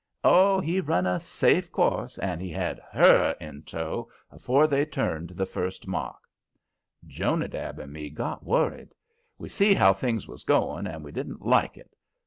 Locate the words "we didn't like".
11.03-11.77